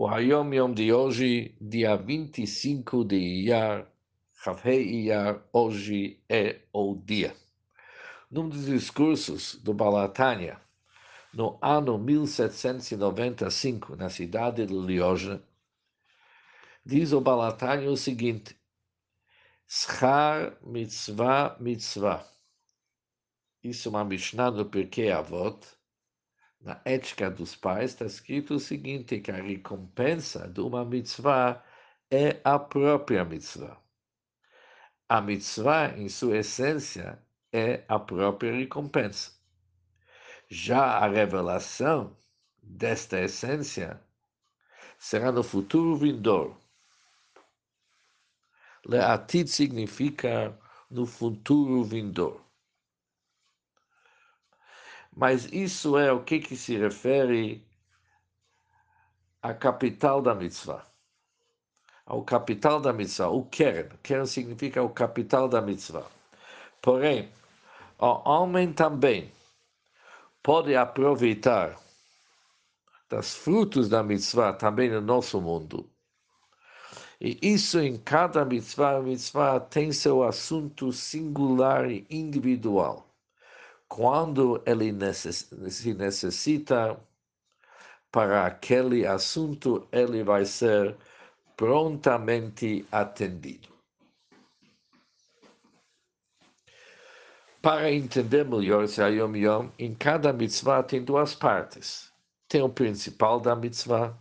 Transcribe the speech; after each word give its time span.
O 0.00 0.06
Hayom 0.06 0.54
Yom 0.54 0.72
de 0.74 0.92
hoje, 0.92 1.56
dia 1.60 1.96
25 1.96 3.04
de 3.04 3.16
Iyar, 3.16 3.90
Chavei 4.32 4.84
Iyar, 4.84 5.42
hoje 5.52 6.22
é 6.28 6.60
o 6.72 6.94
dia. 6.94 7.34
Num 8.30 8.48
dos 8.48 8.66
discursos 8.66 9.56
do 9.56 9.74
Balatânia, 9.74 10.60
no 11.34 11.58
ano 11.60 11.98
1795, 11.98 13.96
na 13.96 14.08
cidade 14.08 14.64
de 14.64 14.72
Lioja, 14.72 15.42
diz 16.86 17.12
o 17.12 17.20
Balatânia 17.20 17.90
o 17.90 17.96
seguinte: 17.96 18.56
Schar 19.66 20.56
mitzvah 20.62 21.56
mitzvah. 21.58 22.24
Isso 23.64 23.88
é 23.88 23.90
uma 23.90 24.04
Mishnah 24.04 24.50
do 24.50 24.64
Pirkei 24.64 25.10
Avot, 25.10 25.58
na 26.60 26.80
ética 26.84 27.30
dos 27.30 27.54
pais 27.54 27.92
está 27.92 28.04
escrito 28.04 28.54
o 28.54 28.60
seguinte, 28.60 29.20
que 29.20 29.30
a 29.30 29.36
recompensa 29.36 30.48
de 30.48 30.60
uma 30.60 30.84
mitzvah 30.84 31.62
é 32.10 32.40
a 32.44 32.58
própria 32.58 33.24
mitzvah. 33.24 33.80
A 35.08 35.20
mitzvah, 35.20 35.96
em 35.96 36.08
sua 36.08 36.38
essência, 36.38 37.22
é 37.52 37.84
a 37.88 37.98
própria 37.98 38.52
recompensa. 38.52 39.32
Já 40.48 40.98
a 40.98 41.08
revelação 41.08 42.16
desta 42.62 43.20
essência 43.20 44.00
será 44.98 45.30
no 45.32 45.42
futuro 45.42 45.96
vindouro. 45.96 46.58
Leatid 48.86 49.48
significa 49.48 50.58
no 50.90 51.06
futuro 51.06 51.84
vindouro. 51.84 52.47
Mas 55.18 55.46
isso 55.46 55.98
é 55.98 56.12
o 56.12 56.22
que, 56.22 56.38
que 56.38 56.54
se 56.54 56.76
refere 56.76 57.66
à 59.42 59.52
capital 59.52 60.22
da 60.22 60.32
mitzvah. 60.32 60.86
Ao 62.06 62.22
capital 62.22 62.80
da 62.80 62.92
mitzvah, 62.92 63.28
o 63.28 63.44
keren. 63.44 63.88
Keren 64.00 64.26
significa 64.26 64.80
o 64.80 64.90
capital 64.90 65.48
da 65.48 65.60
mitzvah. 65.60 66.06
Porém, 66.80 67.32
o 67.98 68.30
homem 68.30 68.72
também 68.72 69.32
pode 70.40 70.76
aproveitar 70.76 71.76
das 73.08 73.34
frutos 73.34 73.88
da 73.88 74.04
mitzvah 74.04 74.52
também 74.52 74.88
no 74.88 75.00
nosso 75.00 75.40
mundo. 75.40 75.90
E 77.20 77.36
isso 77.42 77.80
em 77.80 77.98
cada 77.98 78.44
mitzvah, 78.44 79.00
mitzvah 79.00 79.58
tem 79.58 79.90
seu 79.90 80.22
assunto 80.22 80.92
singular 80.92 81.90
e 81.90 82.06
individual 82.08 83.07
quando 83.88 84.62
ele 84.66 84.92
necess, 84.92 85.50
se 85.70 85.94
necessita 85.94 86.98
para 88.12 88.46
aquele 88.46 89.06
assunto, 89.06 89.88
ele 89.90 90.22
vai 90.22 90.44
ser 90.44 90.96
prontamente 91.56 92.86
atendido. 92.92 93.68
Para 97.60 97.90
entender 97.90 98.44
melhor 98.44 98.84
esse 98.84 99.02
Ayom 99.02 99.34
Yom, 99.34 99.68
em 99.78 99.94
cada 99.94 100.32
mitzvah 100.32 100.82
tem 100.82 101.02
duas 101.02 101.34
partes. 101.34 102.12
Tem 102.48 102.62
o 102.62 102.68
principal 102.68 103.40
da 103.40 103.56
mitzvah 103.56 104.16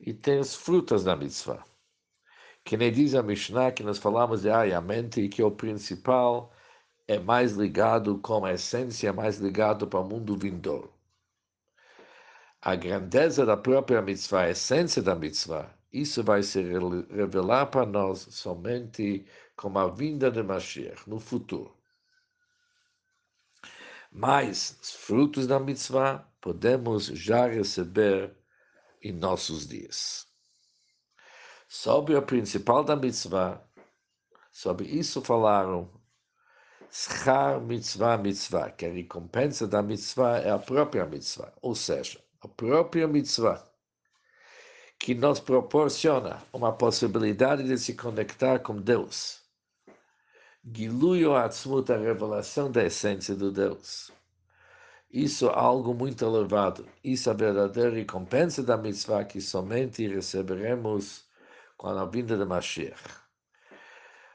e 0.00 0.12
tem 0.12 0.40
as 0.40 0.54
frutas 0.54 1.04
da 1.04 1.14
mitzvah. 1.14 1.64
Que 2.64 2.76
nem 2.76 2.92
diz 2.92 3.14
a 3.14 3.22
Mishnah, 3.22 3.70
que 3.70 3.84
nós 3.84 3.96
falamos 3.96 4.42
de 4.42 4.50
mente, 4.82 5.28
que 5.28 5.40
é 5.40 5.44
o 5.44 5.52
principal 5.52 6.52
é 7.08 7.18
mais 7.18 7.52
ligado 7.52 8.18
com 8.18 8.44
a 8.44 8.52
essência, 8.52 9.12
mais 9.12 9.38
ligado 9.38 9.86
para 9.86 10.00
o 10.00 10.08
mundo 10.08 10.36
vindouro. 10.36 10.92
A 12.60 12.74
grandeza 12.74 13.46
da 13.46 13.56
própria 13.56 14.02
mitzvah, 14.02 14.42
a 14.42 14.50
essência 14.50 15.00
da 15.00 15.14
mitzvah, 15.14 15.72
isso 15.92 16.22
vai 16.22 16.42
se 16.42 16.60
revelar 16.60 17.66
para 17.66 17.86
nós 17.86 18.26
somente 18.30 19.24
com 19.56 19.78
a 19.78 19.88
vinda 19.88 20.30
de 20.30 20.42
Mashiach, 20.42 21.08
no 21.08 21.20
futuro. 21.20 21.76
Mas 24.10 24.78
os 24.82 24.90
frutos 24.90 25.46
da 25.46 25.60
mitzvah 25.60 26.26
podemos 26.40 27.06
já 27.06 27.46
receber 27.46 28.36
em 29.00 29.12
nossos 29.12 29.66
dias. 29.66 30.26
Sobre 31.68 32.16
o 32.16 32.22
principal 32.22 32.82
da 32.82 32.96
mitzvah, 32.96 33.62
sobre 34.50 34.86
isso 34.86 35.22
falaram 35.22 35.90
Schar 36.90 37.60
mitzvah 37.60 38.16
mitzvah, 38.16 38.70
que 38.70 38.86
a 38.86 38.90
recompensa 38.90 39.66
da 39.66 39.82
mitzvah 39.82 40.38
é 40.38 40.50
a 40.50 40.58
própria 40.58 41.04
mitzvah, 41.04 41.52
ou 41.60 41.74
seja, 41.74 42.20
a 42.40 42.48
própria 42.48 43.06
mitzvah, 43.06 43.62
que 44.98 45.14
nos 45.14 45.40
proporciona 45.40 46.42
uma 46.52 46.72
possibilidade 46.72 47.64
de 47.64 47.76
se 47.76 47.94
conectar 47.94 48.60
com 48.60 48.76
Deus. 48.76 49.42
Giluyo 50.64 51.34
Atzmut, 51.36 51.92
a 51.92 51.96
revelação 51.96 52.70
da 52.70 52.84
essência 52.84 53.34
do 53.34 53.52
Deus. 53.52 54.10
Isso 55.10 55.46
é 55.46 55.54
algo 55.54 55.94
muito 55.94 56.24
elevado. 56.24 56.86
Isso 57.04 57.28
é 57.28 57.32
a 57.32 57.36
verdadeira 57.36 57.90
recompensa 57.90 58.62
da 58.62 58.76
mitzvah 58.76 59.24
que 59.24 59.40
somente 59.40 60.06
receberemos 60.08 61.24
com 61.76 61.88
a 61.88 62.04
vinda 62.04 62.36
de 62.36 62.44
Mashiach. 62.44 63.00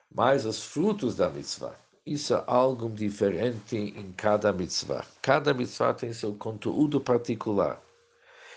Mas 0.10 0.46
os 0.46 0.64
frutos 0.64 1.16
da 1.16 1.30
mitzvah, 1.30 1.76
isso 2.06 2.34
é 2.34 2.44
algo 2.48 2.90
diferente 2.90 3.78
em 3.78 4.12
cada 4.14 4.52
mitzvah. 4.52 5.06
Cada 5.22 5.54
mitzvah 5.54 5.94
tem 5.94 6.12
seu 6.14 6.34
conteúdo 6.34 7.00
particular. 7.00 7.82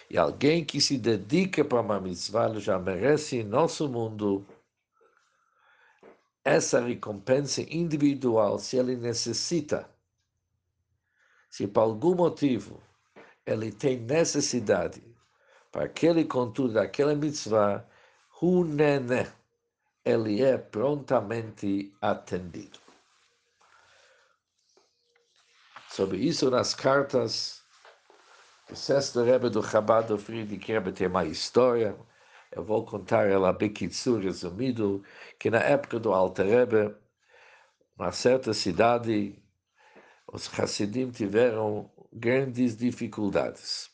E 0.09 0.17
alguém 0.17 0.65
que 0.65 0.81
se 0.81 0.97
dedica 0.97 1.65
para 1.65 1.81
uma 1.81 2.01
mitzvah 2.01 2.59
já 2.59 2.79
merece 2.79 3.39
em 3.39 3.45
nosso 3.45 3.89
mundo 3.89 4.47
essa 6.43 6.81
recompensa 6.81 7.63
individual 7.63 8.59
se 8.59 8.77
ele 8.77 8.97
necessita. 8.97 9.89
Se 11.51 11.67
por 11.67 11.81
algum 11.81 12.15
motivo 12.15 12.81
ele 13.47 13.71
tem 13.73 13.99
necessidade 13.99 15.03
para 15.71 15.85
aquele 15.85 16.25
conteúdo 16.25 16.75
daquela 16.75 17.15
mitzvah, 17.15 17.87
ele 20.05 20.43
é 20.43 20.59
prontamente 20.59 21.93
atendido. 22.01 22.84
Sobre 25.95 26.19
isso, 26.19 26.51
nas 26.51 26.75
cartas 26.75 27.63
do 28.69 28.75
sexto 28.75 29.23
Rebbe 29.23 29.49
do 29.49 29.63
Chabad 29.63 30.09
do 30.09 30.19
Friedrich 30.19 30.67
Rebbe 30.73 30.91
tem 30.91 31.07
uma 31.07 31.25
história, 31.25 31.97
eu 32.51 32.65
vou 32.65 32.85
contar 32.85 33.31
ela 33.31 33.53
Bekitsur 33.53 34.19
resumido, 34.19 35.05
que 35.39 35.49
na 35.51 35.61
época 35.61 36.01
do 36.01 36.13
Alter 36.13 36.47
Rebbe, 36.47 36.97
uma 37.97 38.11
certa 38.11 38.53
cidade, 38.53 39.41
os 40.27 40.51
Hassidim 40.59 41.13
tiveram 41.13 41.89
grandes 42.13 42.77
dificuldades. 42.77 43.89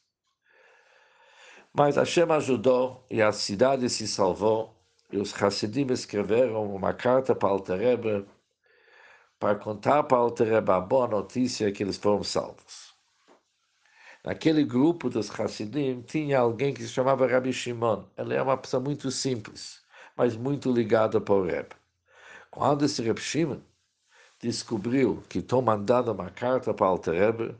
Mas 1.71 1.97
Hashem 1.97 2.33
ajudou 2.33 3.05
e 3.11 3.21
a 3.21 3.31
cidade 3.31 3.91
se 3.91 4.09
salvou, 4.09 4.75
e 5.13 5.19
os 5.19 5.35
Hassidim 5.35 5.93
escreveram 5.93 6.75
uma 6.75 6.95
carta 6.95 7.35
para 7.35 7.51
Alter 7.51 7.79
Rebbe, 7.79 8.27
para 9.41 9.59
contar 9.59 10.03
para 10.05 10.19
o 10.19 10.23
Altereba 10.23 10.77
a 10.77 10.81
boa 10.81 11.09
notícia 11.09 11.73
que 11.73 11.83
eles 11.83 11.97
foram 11.97 12.23
salvos. 12.23 12.95
Naquele 14.23 14.63
grupo 14.63 15.09
dos 15.09 15.31
Hassidim 15.31 16.03
tinha 16.03 16.39
alguém 16.41 16.75
que 16.75 16.83
se 16.83 16.91
chamava 16.91 17.27
Rabbi 17.27 17.51
Shimon. 17.51 18.05
Ele 18.19 18.35
é 18.35 18.43
uma 18.43 18.59
pessoa 18.59 18.83
muito 18.83 19.11
simples, 19.11 19.81
mas 20.15 20.37
muito 20.37 20.71
ligada 20.71 21.19
para 21.23 21.35
o 21.35 21.43
Rebbe. 21.43 21.75
Quando 22.51 22.85
esse 22.85 23.03
Rabbi 23.03 23.21
Shimon 23.21 23.63
descobriu 24.39 25.23
que 25.29 25.39
estou 25.39 25.63
mandando 25.63 26.13
uma 26.13 26.31
carta 26.31 26.75
para 26.75 26.87
o 26.87 26.91
Altereba, 26.91 27.59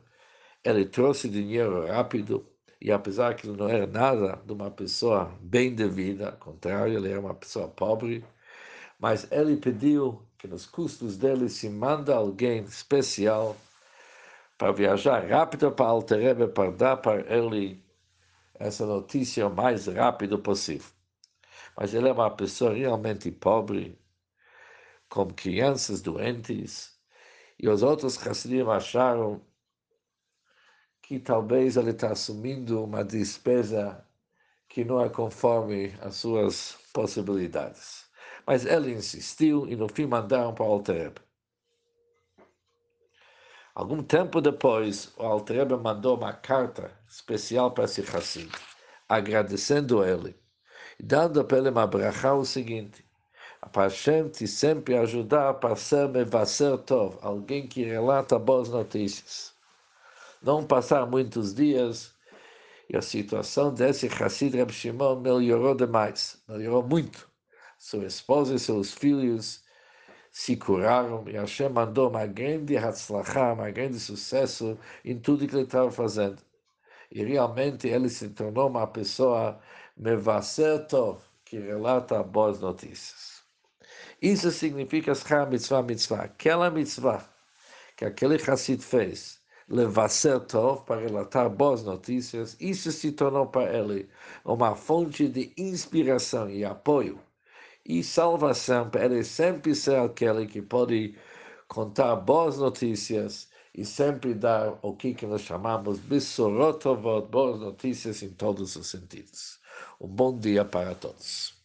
ele 0.63 0.85
trouxe 0.85 1.27
dinheiro 1.27 1.87
rápido, 1.87 2.47
e 2.79 2.91
apesar 2.91 3.35
que 3.35 3.47
ele 3.47 3.57
não 3.57 3.67
era 3.67 3.87
nada 3.87 4.39
de 4.45 4.53
uma 4.53 4.69
pessoa 4.69 5.35
bem 5.41 5.73
de 5.73 5.87
vida, 5.87 6.29
ao 6.29 6.37
contrário, 6.37 6.95
ele 6.95 7.09
era 7.09 7.19
uma 7.19 7.33
pessoa 7.33 7.67
pobre, 7.67 8.23
mas 8.99 9.27
ele 9.31 9.57
pediu 9.57 10.21
que 10.41 10.47
nos 10.47 10.65
custos 10.65 11.17
dele 11.17 11.47
se 11.47 11.69
manda 11.69 12.15
alguém 12.15 12.63
especial 12.63 13.55
para 14.57 14.71
viajar 14.71 15.29
rápido 15.29 15.71
para 15.71 15.85
Alterebe 15.85 16.47
para 16.47 16.71
dar 16.71 16.97
para 16.97 17.21
ele 17.31 17.79
essa 18.55 18.83
notícia 18.87 19.45
o 19.45 19.55
mais 19.55 19.85
rápido 19.85 20.39
possível. 20.39 20.89
Mas 21.77 21.93
ele 21.93 22.09
é 22.09 22.11
uma 22.11 22.35
pessoa 22.35 22.73
realmente 22.73 23.29
pobre, 23.29 23.95
com 25.07 25.27
crianças 25.27 26.01
doentes, 26.01 26.99
e 27.59 27.69
os 27.69 27.83
outros 27.83 28.17
Hassidim 28.25 28.67
acharam 28.67 29.39
que 31.03 31.19
talvez 31.19 31.77
ele 31.77 31.91
está 31.91 32.13
assumindo 32.13 32.83
uma 32.83 33.03
despesa 33.03 34.03
que 34.67 34.83
não 34.83 34.99
é 35.03 35.07
conforme 35.07 35.93
as 36.01 36.15
suas 36.15 36.79
possibilidades. 36.91 38.10
Mas 38.45 38.65
ele 38.65 38.91
insistiu 38.93 39.67
e 39.67 39.75
no 39.75 39.87
fim 39.87 40.05
mandaram 40.05 40.53
para 40.53 40.65
o 40.65 40.71
Altereb. 40.71 41.17
Algum 43.73 44.03
tempo 44.03 44.41
depois, 44.41 45.13
o 45.17 45.23
Altereb 45.23 45.71
mandou 45.77 46.17
uma 46.17 46.33
carta 46.33 46.91
especial 47.07 47.71
para 47.71 47.85
esse 47.85 48.01
Hassid. 48.01 48.51
agradecendo 49.07 50.01
a 50.01 50.07
Ele, 50.09 50.35
dando 50.99 51.43
para 51.43 51.57
ele 51.57 51.69
uma 51.69 51.85
brachá 51.85 52.33
o 52.33 52.45
seguinte, 52.45 53.05
para 53.71 53.83
Hashem 53.83 54.31
sempre 54.33 54.97
ajudar 54.97 55.55
para 55.55 55.75
ser 55.75 56.09
mevasser 56.09 56.77
tov, 56.79 57.17
alguém 57.21 57.67
que 57.67 57.83
relata 57.83 58.39
boas 58.39 58.69
notícias. 58.69 59.53
Não 60.41 60.65
passar 60.65 61.05
muitos 61.05 61.53
dias 61.53 62.13
e 62.89 62.97
a 62.97 63.01
situação 63.01 63.73
desse 63.73 64.07
Hassid 64.07 64.55
Reb 64.55 64.71
Shimon 64.71 65.21
melhorou 65.21 65.75
demais, 65.75 66.43
melhorou 66.47 66.83
muito. 66.83 67.30
Sua 67.83 68.05
esposa 68.05 68.53
e 68.53 68.59
seus 68.59 68.93
filhos 68.93 69.63
se 70.31 70.55
curaram 70.55 71.27
e 71.27 71.31
Hashem 71.31 71.67
mandou 71.67 72.11
uma 72.11 72.27
grande 72.27 72.77
hatzlachá, 72.77 73.53
uma 73.53 73.71
grande 73.71 73.99
sucesso 73.99 74.77
em 75.03 75.17
tudo 75.17 75.47
que 75.47 75.55
ele 75.55 75.63
estava 75.63 75.89
fazendo. 75.89 76.37
E 77.09 77.23
realmente 77.23 77.87
ele 77.87 78.07
se 78.07 78.29
tornou 78.29 78.69
uma 78.69 78.85
pessoa 78.85 79.59
mevasser 79.97 80.85
tov, 80.85 81.23
que 81.43 81.57
relata 81.57 82.21
boas 82.21 82.59
notícias. 82.59 83.41
Isso 84.21 84.51
significa 84.51 85.15
Schar 85.15 85.49
Mitzvah 85.49 85.81
Mitzvah, 85.81 86.21
aquela 86.21 86.69
mitzvah 86.69 87.27
que 87.97 88.05
aquele 88.05 88.35
Hassid 88.35 88.83
fez, 88.83 89.41
Levasser 89.67 90.39
Tov, 90.41 90.85
para 90.85 91.01
relatar 91.01 91.49
boas 91.49 91.83
notícias, 91.83 92.55
isso 92.59 92.91
se 92.91 93.11
tornou 93.11 93.47
para 93.47 93.75
ele 93.75 94.07
uma 94.45 94.75
fonte 94.75 95.27
de 95.27 95.51
inspiração 95.57 96.47
e 96.47 96.63
apoio 96.63 97.19
e 97.85 98.03
salvação 98.03 98.89
para 98.89 99.23
sempre 99.23 99.75
ser 99.75 99.97
aquele 99.99 100.47
que 100.47 100.61
pode 100.61 101.15
contar 101.67 102.15
boas 102.17 102.57
notícias 102.57 103.49
e 103.73 103.85
sempre 103.85 104.33
dar 104.33 104.77
o 104.81 104.95
que, 104.95 105.13
que 105.13 105.25
nós 105.25 105.41
chamamos 105.41 105.99
de 105.99 106.19
boas 107.21 107.59
notícias 107.59 108.21
em 108.23 108.29
todos 108.29 108.75
os 108.75 108.87
sentidos. 108.87 109.59
Um 109.99 110.07
bom 110.07 110.37
dia 110.37 110.65
para 110.65 110.95
todos. 110.95 111.60